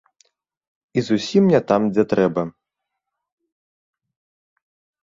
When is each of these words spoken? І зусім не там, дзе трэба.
І 0.97 1.03
зусім 1.09 1.43
не 1.53 1.61
там, 1.73 1.81
дзе 1.99 2.03
трэба. 2.15 2.43